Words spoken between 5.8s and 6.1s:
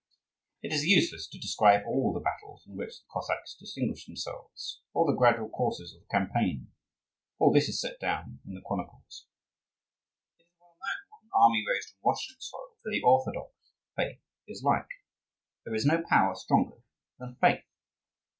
of the